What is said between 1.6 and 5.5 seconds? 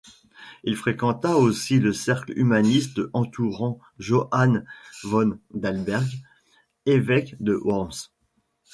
le cercle humaniste entourant Johann von